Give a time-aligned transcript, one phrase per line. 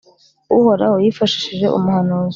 [0.57, 2.29] Uhoraho, yifashishije umuhanuzi,